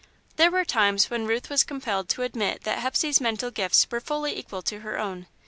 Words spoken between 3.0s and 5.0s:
mental gifts were fully equal to her